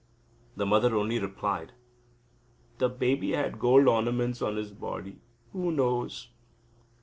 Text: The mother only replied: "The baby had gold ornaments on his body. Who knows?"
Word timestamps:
The 0.55 0.65
mother 0.65 0.95
only 0.95 1.19
replied: 1.19 1.73
"The 2.79 2.89
baby 2.89 3.33
had 3.33 3.59
gold 3.59 3.87
ornaments 3.87 4.41
on 4.41 4.55
his 4.55 4.71
body. 4.71 5.21
Who 5.53 5.71
knows?" 5.71 6.29